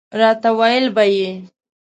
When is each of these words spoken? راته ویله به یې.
راته 0.19 0.49
ویله 0.57 0.89
به 0.95 1.03
یې. 1.15 1.29